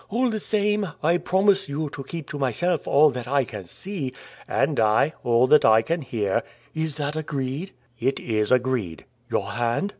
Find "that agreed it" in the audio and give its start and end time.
6.95-8.19